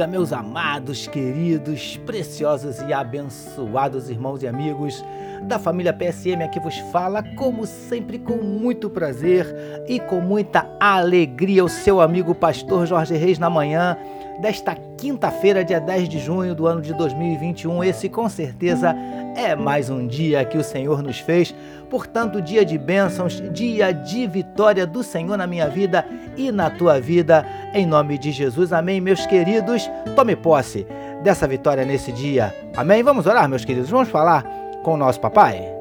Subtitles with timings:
[0.00, 5.04] dia, meus amados, queridos, preciosos e abençoados irmãos e amigos
[5.42, 9.46] da família PSM aqui vos fala, como sempre, com muito prazer
[9.86, 13.94] e com muita alegria, o seu amigo pastor Jorge Reis na manhã
[14.40, 17.82] desta quinta-feira, dia 10 de junho do ano de 2021.
[17.82, 18.94] Esse com certeza
[19.34, 21.54] é mais um dia que o Senhor nos fez,
[21.88, 26.04] portanto, dia de bênçãos, dia de vitória do Senhor na minha vida
[26.36, 28.74] e na tua vida, em nome de Jesus.
[28.74, 29.90] Amém, meus queridos.
[30.14, 30.86] Tome posse
[31.22, 32.54] dessa vitória nesse dia.
[32.76, 33.02] Amém.
[33.02, 33.88] Vamos orar, meus queridos.
[33.88, 34.44] Vamos falar
[34.82, 35.79] com o nosso papai.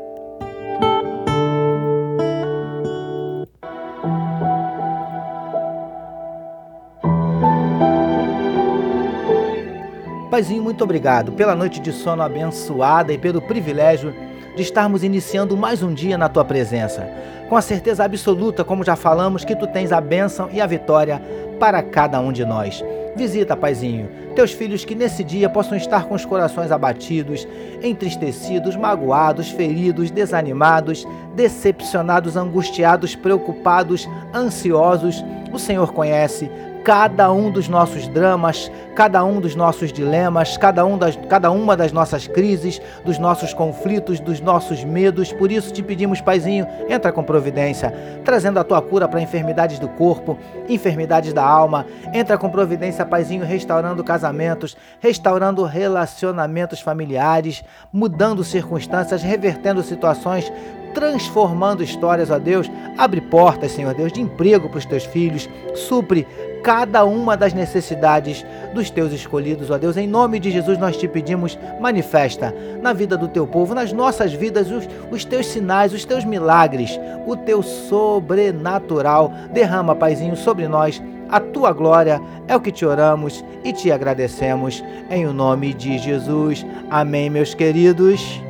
[10.29, 14.13] Paizinho, muito obrigado pela noite de sono abençoada e pelo privilégio
[14.55, 17.09] de estarmos iniciando mais um dia na tua presença.
[17.49, 21.19] Com a certeza absoluta, como já falamos, que tu tens a bênção e a vitória
[21.59, 22.83] para cada um de nós.
[23.15, 27.47] Visita, Paizinho, teus filhos que nesse dia possam estar com os corações abatidos,
[27.81, 35.25] entristecidos, magoados, feridos, desanimados, decepcionados, angustiados, preocupados, ansiosos.
[35.51, 36.51] O Senhor conhece
[36.89, 41.77] cada um dos nossos dramas, cada um dos nossos dilemas, cada, um das, cada uma
[41.77, 45.31] das nossas crises, dos nossos conflitos, dos nossos medos.
[45.31, 47.93] Por isso te pedimos, Paizinho, entra com providência,
[48.25, 50.35] trazendo a tua cura para enfermidades do corpo,
[50.67, 51.85] enfermidades da alma.
[52.11, 60.51] Entra com providência, Paizinho, restaurando casamentos, restaurando relacionamentos familiares, mudando circunstâncias, revertendo situações,
[60.93, 62.69] transformando histórias, ó Deus.
[62.97, 66.27] Abre portas, Senhor Deus, de emprego para os teus filhos, supre
[66.63, 69.97] cada uma das necessidades dos teus escolhidos, ó Deus.
[69.97, 74.33] Em nome de Jesus nós te pedimos, manifesta na vida do teu povo, nas nossas
[74.33, 79.31] vidas, os, os teus sinais, os teus milagres, o teu sobrenatural.
[79.51, 82.21] Derrama, Paizinho, sobre nós a tua glória.
[82.47, 84.83] É o que te oramos e te agradecemos.
[85.09, 86.65] Em o nome de Jesus.
[86.89, 88.41] Amém, meus queridos.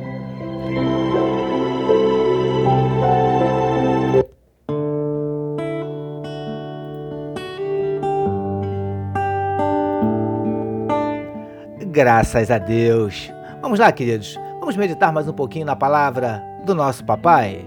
[11.90, 13.32] Graças a Deus.
[13.60, 14.38] Vamos lá, queridos.
[14.60, 17.66] Vamos meditar mais um pouquinho na palavra do nosso papai?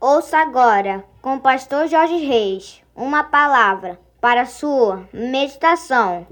[0.00, 6.26] Ouça agora, com o pastor Jorge Reis, uma palavra para sua meditação.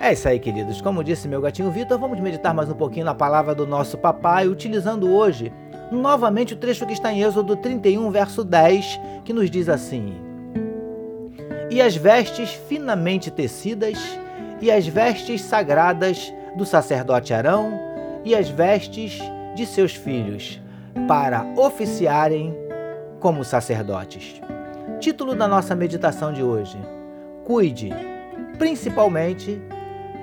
[0.00, 0.80] É isso aí, queridos.
[0.80, 4.48] Como disse meu gatinho Vitor, vamos meditar mais um pouquinho na palavra do nosso papai,
[4.48, 5.52] utilizando hoje
[5.92, 10.33] novamente o trecho que está em Êxodo 31, verso 10, que nos diz assim:
[11.70, 13.98] e as vestes finamente tecidas,
[14.60, 17.72] e as vestes sagradas do sacerdote Arão,
[18.24, 19.18] e as vestes
[19.54, 20.60] de seus filhos,
[21.06, 22.56] para oficiarem
[23.20, 24.40] como sacerdotes.
[25.00, 26.78] Título da nossa meditação de hoje:
[27.44, 27.90] Cuide,
[28.58, 29.60] principalmente,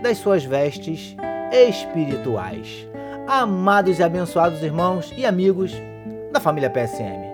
[0.01, 1.15] das suas vestes
[1.51, 2.87] espirituais.
[3.27, 5.73] Amados e abençoados irmãos e amigos
[6.31, 7.30] da família PSM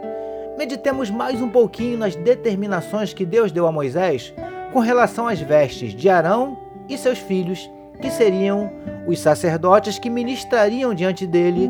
[0.58, 4.34] meditemos mais um pouquinho nas determinações que Deus deu a Moisés
[4.74, 6.58] com relação às vestes de Arão
[6.90, 7.70] e seus filhos,
[8.02, 8.72] que seriam
[9.06, 11.70] os sacerdotes que ministrariam diante dele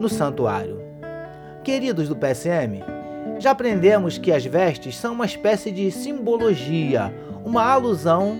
[0.00, 0.82] no santuário.
[1.62, 2.82] Queridos do PSM,
[3.38, 8.36] já aprendemos que as vestes são uma espécie de simbologia, uma alusão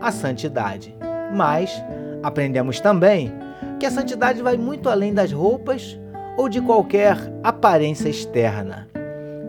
[0.00, 0.94] à santidade.
[1.34, 1.82] Mas
[2.22, 3.32] aprendemos também
[3.80, 5.98] que a santidade vai muito além das roupas
[6.36, 8.91] ou de qualquer aparência externa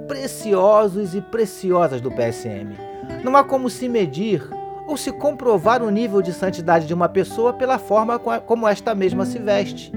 [0.08, 2.75] preciosos e preciosas do PSM.
[3.24, 4.47] Não há como se medir
[4.88, 9.25] ou se comprovar o nível de santidade de uma pessoa pela forma como esta mesma
[9.25, 9.92] se veste.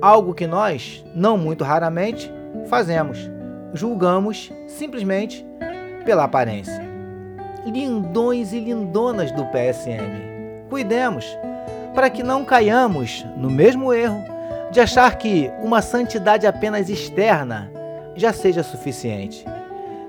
[0.00, 2.32] Algo que nós, não muito raramente,
[2.66, 3.18] fazemos.
[3.72, 5.46] Julgamos simplesmente
[6.04, 6.82] pela aparência.
[7.64, 11.24] Lindões e lindonas do PSM, cuidemos
[11.94, 14.24] para que não caiamos no mesmo erro
[14.72, 17.70] de achar que uma santidade apenas externa
[18.14, 19.44] já seja suficiente.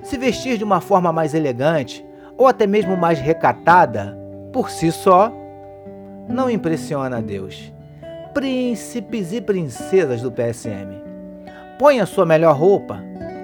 [0.01, 2.05] Se vestir de uma forma mais elegante
[2.37, 4.17] ou até mesmo mais recatada,
[4.51, 5.31] por si só,
[6.27, 7.71] não impressiona a Deus.
[8.33, 11.01] Príncipes e princesas do PSM,
[11.77, 12.99] ponha sua melhor roupa,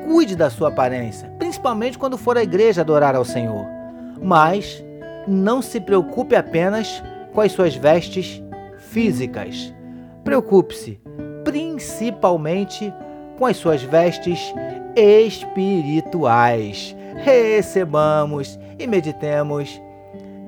[0.05, 3.65] cuide da sua aparência, principalmente quando for à igreja adorar ao Senhor.
[4.21, 4.83] Mas
[5.27, 7.03] não se preocupe apenas
[7.33, 8.41] com as suas vestes
[8.77, 9.73] físicas.
[10.23, 10.99] Preocupe-se
[11.43, 12.93] principalmente
[13.39, 14.53] com as suas vestes
[14.95, 16.95] espirituais.
[17.23, 19.81] Recebamos e meditemos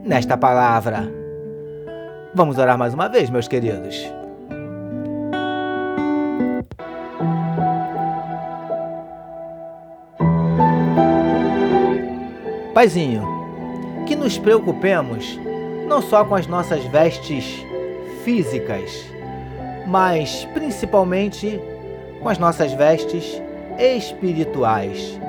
[0.04, 1.10] nesta palavra.
[2.36, 4.06] Vamos orar mais uma vez, meus queridos.
[12.74, 13.24] Paizinho,
[14.06, 15.40] que nos preocupemos
[15.88, 17.46] não só com as nossas vestes
[18.24, 19.06] físicas,
[19.88, 21.60] mas principalmente
[22.22, 23.42] com as nossas vestes
[23.80, 25.20] espirituais.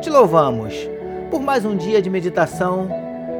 [0.00, 0.74] Te louvamos
[1.30, 2.88] por mais um dia de meditação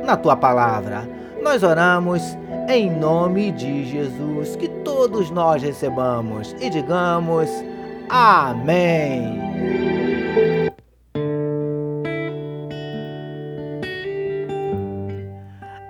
[0.05, 1.09] na tua palavra.
[1.43, 2.23] Nós oramos
[2.69, 7.51] em nome de Jesus, que todos nós recebamos e digamos
[8.09, 9.41] amém.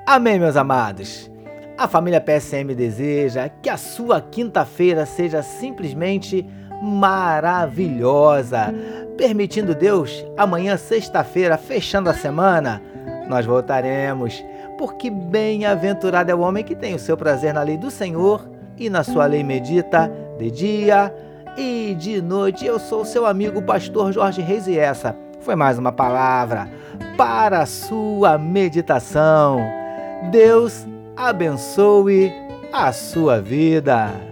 [0.07, 1.31] Amém, meus amados.
[1.79, 6.47] A família PSM deseja que a sua quinta-feira seja simplesmente
[6.83, 8.75] maravilhosa.
[9.17, 12.83] Permitindo Deus, amanhã, sexta-feira, fechando a semana,
[13.29, 14.45] nós voltaremos,
[14.77, 18.91] porque bem-aventurado é o homem que tem o seu prazer na lei do Senhor e
[18.91, 21.15] na sua lei medita de dia
[21.57, 22.67] e de noite.
[22.67, 26.69] Eu sou seu amigo, pastor Jorge Reis, e essa foi mais uma palavra
[27.17, 29.61] para a sua meditação.
[30.31, 30.87] Deus
[31.17, 32.33] abençoe
[32.73, 34.32] a sua vida.